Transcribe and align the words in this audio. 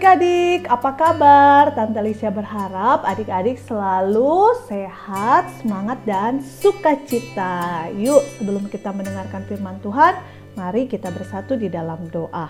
adik-adik, 0.00 0.64
apa 0.64 0.96
kabar? 0.96 1.76
Tante 1.76 2.00
Alicia 2.00 2.32
berharap 2.32 3.04
adik-adik 3.04 3.60
selalu 3.68 4.56
sehat, 4.64 5.44
semangat, 5.60 6.00
dan 6.08 6.40
sukacita. 6.40 7.84
Yuk, 8.00 8.24
sebelum 8.40 8.64
kita 8.72 8.96
mendengarkan 8.96 9.44
firman 9.44 9.76
Tuhan, 9.84 10.16
mari 10.56 10.88
kita 10.88 11.12
bersatu 11.12 11.52
di 11.52 11.68
dalam 11.68 12.08
doa. 12.08 12.48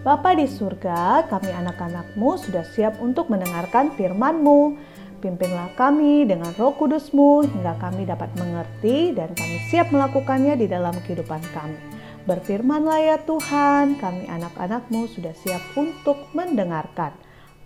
Bapa 0.00 0.32
di 0.32 0.48
surga, 0.48 1.28
kami 1.28 1.52
anak-anakmu 1.52 2.40
sudah 2.40 2.64
siap 2.72 2.96
untuk 3.04 3.28
mendengarkan 3.28 3.92
firman-Mu. 3.92 4.80
Pimpinlah 5.20 5.76
kami 5.76 6.24
dengan 6.24 6.56
roh 6.56 6.72
kudus-Mu 6.72 7.52
hingga 7.52 7.76
kami 7.76 8.08
dapat 8.08 8.32
mengerti 8.40 9.12
dan 9.12 9.36
kami 9.36 9.60
siap 9.68 9.92
melakukannya 9.92 10.56
di 10.56 10.64
dalam 10.72 10.96
kehidupan 11.04 11.44
kami. 11.52 11.99
Berfirmanlah 12.30 13.02
ya 13.02 13.18
Tuhan, 13.26 13.98
kami 13.98 14.30
anak-anakmu 14.30 15.10
sudah 15.10 15.34
siap 15.34 15.74
untuk 15.74 16.30
mendengarkan. 16.30 17.10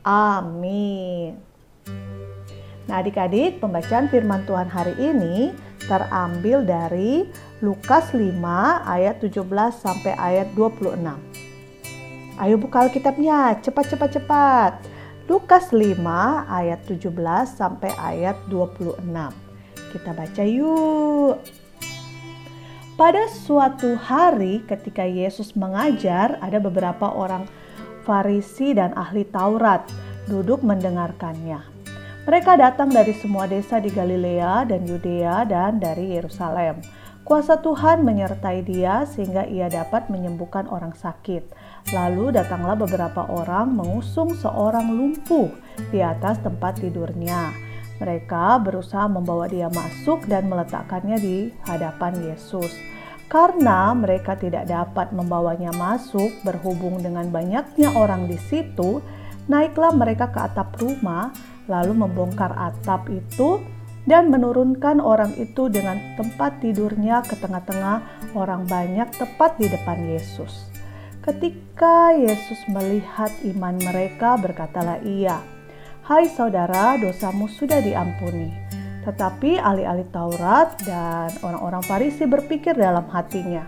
Amin. 0.00 1.36
Nah 2.88 3.04
adik-adik, 3.04 3.60
pembacaan 3.60 4.08
firman 4.08 4.48
Tuhan 4.48 4.72
hari 4.72 4.96
ini 4.96 5.52
terambil 5.84 6.64
dari 6.64 7.28
Lukas 7.60 8.16
5 8.16 8.40
ayat 8.88 9.20
17 9.20 9.44
sampai 9.76 10.16
ayat 10.16 10.48
26. 10.56 10.96
Ayo 12.40 12.56
buka 12.56 12.88
Alkitabnya, 12.88 13.60
cepat-cepat-cepat. 13.60 14.80
Lukas 15.28 15.76
5 15.76 16.00
ayat 16.48 16.80
17 16.88 17.12
sampai 17.52 17.92
ayat 18.00 18.40
26. 18.48 18.96
Kita 19.92 20.16
baca 20.16 20.44
yuk. 20.48 21.63
Pada 22.94 23.26
suatu 23.26 23.98
hari 23.98 24.62
ketika 24.70 25.02
Yesus 25.02 25.58
mengajar, 25.58 26.38
ada 26.38 26.62
beberapa 26.62 27.10
orang 27.10 27.42
Farisi 28.06 28.70
dan 28.70 28.94
ahli 28.94 29.26
Taurat 29.26 29.82
duduk 30.30 30.62
mendengarkannya. 30.62 31.58
Mereka 32.22 32.54
datang 32.54 32.94
dari 32.94 33.10
semua 33.18 33.50
desa 33.50 33.82
di 33.82 33.90
Galilea 33.90 34.70
dan 34.70 34.86
Yudea 34.86 35.42
dan 35.42 35.82
dari 35.82 36.14
Yerusalem. 36.14 36.86
Kuasa 37.26 37.58
Tuhan 37.58 38.06
menyertai 38.06 38.62
dia 38.62 39.02
sehingga 39.10 39.42
ia 39.42 39.66
dapat 39.66 40.06
menyembuhkan 40.06 40.70
orang 40.70 40.94
sakit. 40.94 41.50
Lalu 41.90 42.30
datanglah 42.30 42.78
beberapa 42.78 43.26
orang 43.26 43.74
mengusung 43.74 44.38
seorang 44.38 44.94
lumpuh 44.94 45.50
di 45.90 45.98
atas 45.98 46.38
tempat 46.46 46.78
tidurnya. 46.78 47.63
Mereka 48.02 48.58
berusaha 48.64 49.06
membawa 49.06 49.46
dia 49.46 49.70
masuk 49.70 50.26
dan 50.26 50.50
meletakkannya 50.50 51.18
di 51.18 51.36
hadapan 51.66 52.18
Yesus. 52.32 52.74
Karena 53.30 53.94
mereka 53.94 54.36
tidak 54.36 54.68
dapat 54.68 55.10
membawanya 55.14 55.70
masuk 55.74 56.30
berhubung 56.42 57.00
dengan 57.00 57.30
banyaknya 57.30 57.94
orang 57.94 58.26
di 58.28 58.36
situ, 58.36 59.00
naiklah 59.48 59.94
mereka 59.94 60.28
ke 60.30 60.38
atap 60.42 60.76
rumah, 60.78 61.32
lalu 61.70 61.96
membongkar 61.96 62.52
atap 62.52 63.08
itu 63.08 63.62
dan 64.04 64.28
menurunkan 64.28 65.00
orang 65.00 65.32
itu 65.40 65.72
dengan 65.72 65.96
tempat 66.20 66.60
tidurnya 66.60 67.24
ke 67.24 67.40
tengah-tengah 67.40 68.04
orang 68.36 68.68
banyak 68.68 69.08
tepat 69.16 69.56
di 69.56 69.72
depan 69.72 70.04
Yesus. 70.04 70.68
Ketika 71.24 72.12
Yesus 72.12 72.60
melihat 72.68 73.32
iman 73.56 73.80
mereka, 73.80 74.36
berkatalah 74.36 75.00
ia, 75.00 75.40
Hai 76.04 76.28
saudara, 76.28 77.00
dosamu 77.00 77.48
sudah 77.48 77.80
diampuni. 77.80 78.52
Tetapi 79.08 79.56
ahli-ahli 79.56 80.04
Taurat 80.12 80.76
dan 80.84 81.32
orang-orang 81.40 81.80
Farisi 81.80 82.28
berpikir 82.28 82.76
dalam 82.76 83.08
hatinya, 83.08 83.64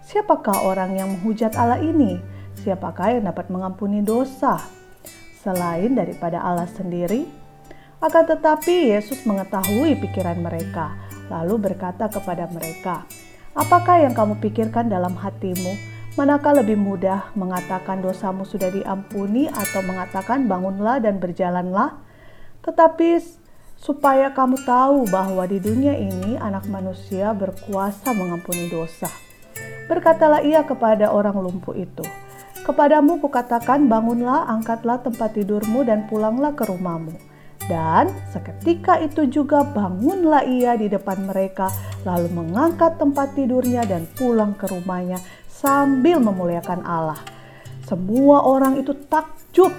siapakah 0.00 0.64
orang 0.64 0.96
yang 0.96 1.12
menghujat 1.12 1.52
Allah 1.60 1.84
ini? 1.84 2.16
Siapakah 2.64 3.20
yang 3.20 3.28
dapat 3.28 3.52
mengampuni 3.52 4.00
dosa? 4.00 4.64
Selain 5.44 5.92
daripada 5.92 6.40
Allah 6.40 6.64
sendiri? 6.72 7.28
Akan 8.00 8.32
tetapi 8.32 8.88
Yesus 8.88 9.28
mengetahui 9.28 10.00
pikiran 10.08 10.40
mereka, 10.40 10.96
lalu 11.28 11.68
berkata 11.68 12.08
kepada 12.08 12.48
mereka, 12.48 13.04
Apakah 13.52 14.08
yang 14.08 14.16
kamu 14.16 14.40
pikirkan 14.40 14.88
dalam 14.88 15.20
hatimu? 15.20 15.93
Manakah 16.14 16.62
lebih 16.62 16.78
mudah 16.78 17.34
mengatakan 17.34 17.98
dosamu 17.98 18.46
sudah 18.46 18.70
diampuni 18.70 19.50
atau 19.50 19.82
mengatakan 19.82 20.46
bangunlah 20.46 21.02
dan 21.02 21.18
berjalanlah? 21.18 21.98
Tetapi 22.62 23.18
supaya 23.74 24.30
kamu 24.30 24.62
tahu 24.62 25.10
bahwa 25.10 25.42
di 25.50 25.58
dunia 25.58 25.98
ini 25.98 26.38
anak 26.38 26.70
manusia 26.70 27.34
berkuasa 27.34 28.14
mengampuni 28.14 28.70
dosa. 28.70 29.10
Berkatalah 29.90 30.46
ia 30.46 30.62
kepada 30.62 31.10
orang 31.10 31.34
lumpuh 31.34 31.74
itu, 31.74 32.06
Kepadamu 32.64 33.20
kukatakan 33.20 33.92
bangunlah, 33.92 34.48
angkatlah 34.48 34.96
tempat 35.04 35.36
tidurmu 35.36 35.84
dan 35.84 36.08
pulanglah 36.08 36.56
ke 36.56 36.64
rumahmu. 36.64 37.33
Dan 37.64 38.12
seketika 38.28 39.00
itu 39.00 39.24
juga 39.24 39.64
bangunlah 39.64 40.44
ia 40.44 40.76
di 40.76 40.92
depan 40.92 41.24
mereka, 41.24 41.72
lalu 42.04 42.28
mengangkat 42.28 43.00
tempat 43.00 43.32
tidurnya 43.32 43.88
dan 43.88 44.04
pulang 44.12 44.52
ke 44.52 44.68
rumahnya 44.68 45.16
sambil 45.48 46.20
memuliakan 46.20 46.84
Allah. 46.84 47.20
Semua 47.88 48.44
orang 48.44 48.80
itu 48.80 48.92
takjub 49.08 49.72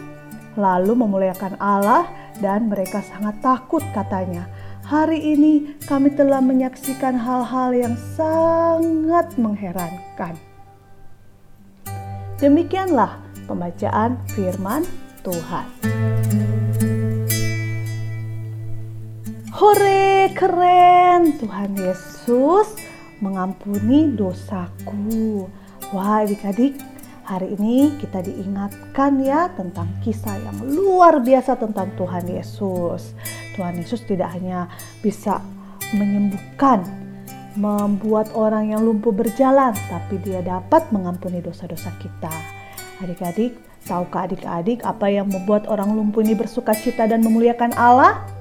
lalu 0.56 0.96
memuliakan 0.96 1.60
Allah 1.60 2.08
dan 2.40 2.72
mereka 2.72 3.04
sangat 3.04 3.38
takut 3.44 3.84
katanya. 3.92 4.48
Hari 4.86 5.18
ini 5.18 5.82
kami 5.90 6.14
telah 6.14 6.42
menyaksikan 6.42 7.18
hal-hal 7.18 7.74
yang 7.74 7.96
sangat 8.14 9.34
mengherankan. 9.38 10.38
Demikianlah 12.38 13.18
pembacaan 13.50 14.22
firman 14.30 14.86
Tuhan. 15.26 16.25
Hore, 19.66 20.30
keren! 20.38 21.42
Tuhan 21.42 21.74
Yesus 21.74 22.78
mengampuni 23.18 24.14
dosaku. 24.14 25.50
Wah 25.90 26.22
adik-adik, 26.22 26.78
hari 27.26 27.58
ini 27.58 27.90
kita 27.98 28.22
diingatkan 28.22 29.18
ya 29.26 29.50
tentang 29.58 29.90
kisah 30.06 30.38
yang 30.38 30.62
luar 30.70 31.18
biasa 31.18 31.58
tentang 31.58 31.90
Tuhan 31.98 32.30
Yesus. 32.30 33.18
Tuhan 33.58 33.82
Yesus 33.82 34.06
tidak 34.06 34.38
hanya 34.38 34.70
bisa 35.02 35.42
menyembuhkan, 35.98 36.86
membuat 37.58 38.38
orang 38.38 38.70
yang 38.70 38.86
lumpuh 38.86 39.18
berjalan, 39.18 39.74
tapi 39.90 40.22
dia 40.22 40.46
dapat 40.46 40.94
mengampuni 40.94 41.42
dosa-dosa 41.42 41.90
kita. 41.98 42.30
Adik-adik, 43.02 43.58
tahukah 43.90 44.30
adik-adik 44.30 44.86
apa 44.86 45.10
yang 45.10 45.26
membuat 45.26 45.66
orang 45.66 45.90
lumpuh 45.90 46.22
ini 46.22 46.38
bersuka 46.38 46.78
cita 46.78 47.10
dan 47.10 47.26
memuliakan 47.26 47.74
Allah? 47.74 48.35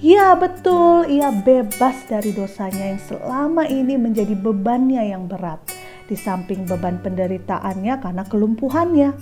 Ya 0.00 0.32
betul, 0.32 1.12
ia 1.12 1.28
bebas 1.28 2.08
dari 2.08 2.32
dosanya 2.32 2.88
yang 2.88 3.02
selama 3.04 3.68
ini 3.68 4.00
menjadi 4.00 4.32
bebannya 4.32 5.12
yang 5.12 5.28
berat 5.28 5.60
di 6.08 6.16
samping 6.16 6.64
beban 6.64 7.04
penderitaannya 7.04 8.00
karena 8.00 8.24
kelumpuhannya. 8.24 9.12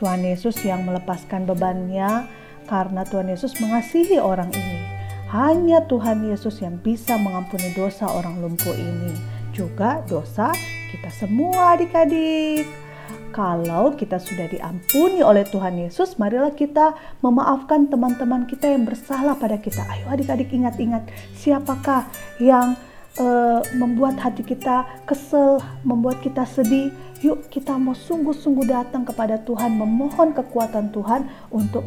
Tuhan 0.00 0.24
Yesus 0.24 0.56
yang 0.64 0.88
melepaskan 0.88 1.44
bebannya 1.44 2.24
karena 2.64 3.04
Tuhan 3.04 3.28
Yesus 3.28 3.60
mengasihi 3.60 4.16
orang 4.16 4.48
ini. 4.56 4.80
Hanya 5.28 5.84
Tuhan 5.84 6.32
Yesus 6.32 6.64
yang 6.64 6.80
bisa 6.80 7.20
mengampuni 7.20 7.68
dosa 7.76 8.08
orang 8.08 8.40
lumpuh 8.40 8.72
ini, 8.72 9.12
juga 9.52 10.00
dosa 10.08 10.48
kita 10.96 11.12
semua 11.12 11.76
adik-adik. 11.76 12.83
Kalau 13.34 13.98
kita 13.98 14.22
sudah 14.22 14.46
diampuni 14.46 15.18
oleh 15.18 15.42
Tuhan 15.42 15.74
Yesus, 15.74 16.22
marilah 16.22 16.54
kita 16.54 16.94
memaafkan 17.18 17.90
teman-teman 17.90 18.46
kita 18.46 18.70
yang 18.70 18.86
bersalah 18.86 19.34
pada 19.34 19.58
kita. 19.58 19.82
Ayo 19.90 20.06
adik-adik 20.06 20.54
ingat-ingat 20.54 21.02
siapakah 21.34 22.06
yang 22.38 22.78
uh, 23.18 23.58
membuat 23.74 24.22
hati 24.22 24.46
kita 24.46 24.86
kesel, 25.02 25.58
membuat 25.82 26.22
kita 26.22 26.46
sedih, 26.46 26.94
yuk 27.26 27.50
kita 27.50 27.74
mau 27.74 27.98
sungguh-sungguh 27.98 28.70
datang 28.70 29.02
kepada 29.02 29.42
Tuhan, 29.42 29.82
memohon 29.82 30.30
kekuatan 30.30 30.94
Tuhan 30.94 31.26
untuk 31.50 31.82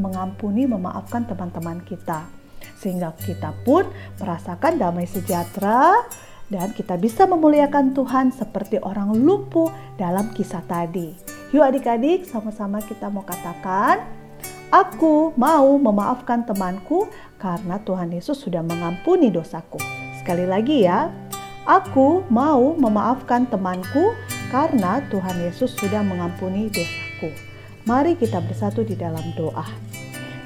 mengampuni, 0.00 0.64
memaafkan 0.64 1.28
teman-teman 1.28 1.84
kita. 1.84 2.24
Sehingga 2.80 3.12
kita 3.12 3.52
pun 3.60 3.84
merasakan 4.16 4.80
damai 4.80 5.04
sejahtera 5.04 6.08
dan 6.48 6.72
kita 6.72 6.96
bisa 6.96 7.28
memuliakan 7.28 7.92
Tuhan 7.92 8.32
seperti 8.32 8.80
orang 8.80 9.12
lumpuh 9.12 9.68
dalam 10.00 10.32
kisah 10.32 10.64
tadi. 10.64 11.12
Yuk 11.52 11.64
adik-adik 11.64 12.28
sama-sama 12.28 12.80
kita 12.84 13.08
mau 13.08 13.24
katakan, 13.24 14.04
Aku 14.68 15.32
mau 15.40 15.80
memaafkan 15.80 16.44
temanku 16.44 17.08
karena 17.40 17.80
Tuhan 17.88 18.12
Yesus 18.12 18.44
sudah 18.44 18.60
mengampuni 18.60 19.32
dosaku. 19.32 19.80
Sekali 20.20 20.44
lagi 20.44 20.84
ya, 20.84 21.08
aku 21.64 22.28
mau 22.28 22.76
memaafkan 22.76 23.48
temanku 23.48 24.12
karena 24.52 25.00
Tuhan 25.08 25.40
Yesus 25.40 25.72
sudah 25.72 26.04
mengampuni 26.04 26.68
dosaku. 26.68 27.32
Mari 27.88 28.20
kita 28.20 28.44
bersatu 28.44 28.84
di 28.84 28.92
dalam 28.92 29.24
doa. 29.40 29.64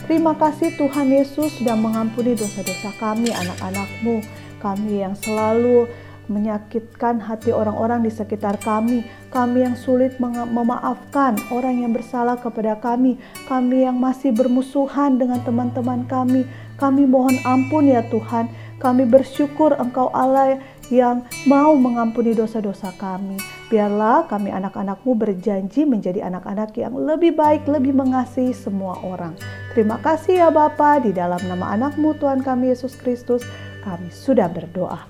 Terima 0.07 0.39
kasih 0.39 0.79
Tuhan 0.79 1.11
Yesus 1.11 1.59
sudah 1.59 1.75
mengampuni 1.75 2.39
dosa-dosa 2.39 2.95
kami 3.03 3.35
anak-anakmu. 3.35 4.23
Kami 4.63 5.03
yang 5.03 5.19
selalu 5.19 5.91
menyakitkan 6.31 7.19
hati 7.19 7.51
orang-orang 7.51 8.07
di 8.07 8.11
sekitar 8.15 8.57
kami. 8.63 9.03
Kami 9.35 9.67
yang 9.67 9.75
sulit 9.75 10.17
memaafkan 10.23 11.35
orang 11.51 11.83
yang 11.83 11.91
bersalah 11.91 12.39
kepada 12.39 12.79
kami. 12.79 13.19
Kami 13.51 13.85
yang 13.85 13.99
masih 13.99 14.31
bermusuhan 14.31 15.19
dengan 15.19 15.43
teman-teman 15.43 16.07
kami. 16.07 16.47
Kami 16.79 17.03
mohon 17.11 17.37
ampun 17.43 17.91
ya 17.91 18.07
Tuhan. 18.07 18.47
Kami 18.79 19.07
bersyukur 19.07 19.79
Engkau 19.79 20.11
Allah 20.11 20.59
yang 20.91 21.23
mau 21.47 21.73
mengampuni 21.79 22.35
dosa-dosa 22.35 22.91
kami. 22.99 23.39
Biarlah 23.71 24.27
kami 24.27 24.51
anak-anakmu 24.51 25.15
berjanji 25.17 25.87
menjadi 25.87 26.27
anak-anak 26.27 26.75
yang 26.77 26.93
lebih 26.99 27.33
baik, 27.33 27.65
lebih 27.71 27.95
mengasihi 27.95 28.53
semua 28.53 28.99
orang. 29.01 29.39
Terima 29.73 29.97
kasih 30.03 30.45
ya 30.45 30.49
Bapa 30.53 31.01
di 31.01 31.15
dalam 31.15 31.41
nama 31.47 31.73
anakmu 31.73 32.19
Tuhan 32.19 32.45
kami 32.45 32.75
Yesus 32.75 32.99
Kristus. 32.99 33.47
Kami 33.83 34.09
sudah 34.15 34.47
berdoa. 34.47 35.03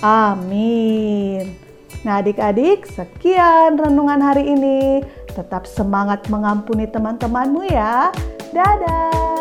Amin. 0.00 1.58
Nah 2.06 2.22
adik-adik 2.22 2.86
sekian 2.86 3.76
renungan 3.76 4.22
hari 4.22 4.54
ini. 4.54 5.02
Tetap 5.30 5.66
semangat 5.66 6.30
mengampuni 6.30 6.86
teman-temanmu 6.86 7.66
ya. 7.68 8.14
Dadah. 8.54 9.39